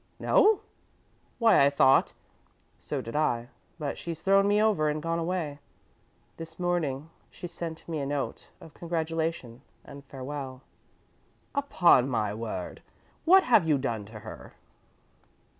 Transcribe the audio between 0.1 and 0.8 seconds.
"No?